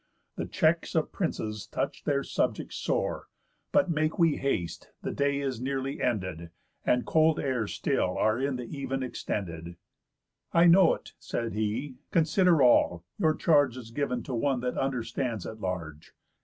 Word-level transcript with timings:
The 0.35 0.47
checks 0.47 0.95
of 0.95 1.11
princes 1.11 1.67
touch 1.67 2.05
their 2.05 2.23
subjects 2.23 2.75
sore. 2.75 3.27
But 3.71 3.91
make 3.91 4.17
we 4.17 4.37
haste, 4.37 4.89
the 5.03 5.11
day 5.11 5.39
is 5.39 5.61
nearly 5.61 6.01
ended, 6.01 6.49
And 6.83 7.05
cold 7.05 7.39
airs 7.39 7.75
still 7.75 8.17
are 8.17 8.39
in 8.39 8.55
the 8.55 8.63
even 8.63 9.03
extended." 9.03 9.75
"I 10.53 10.65
know't," 10.65 11.13
said 11.19 11.53
he, 11.53 11.97
"consider 12.09 12.63
all; 12.63 13.05
your 13.19 13.35
charge 13.35 13.77
Is 13.77 13.91
giv'n 13.91 14.23
to 14.23 14.33
one 14.33 14.61
that 14.61 14.75
understands 14.75 15.45
at 15.45 15.61
large. 15.61 16.13